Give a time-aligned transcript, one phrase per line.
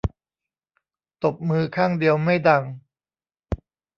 [1.23, 2.63] ตบมือข้างเดียวไม่ดัง